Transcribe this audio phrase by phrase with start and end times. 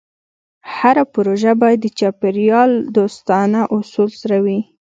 [0.75, 4.59] هره پروژه باید د چاپېریال دوستانه اصولو سره وي.